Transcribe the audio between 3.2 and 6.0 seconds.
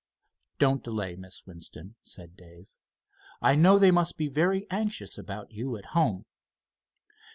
"I know they must be very anxious about you at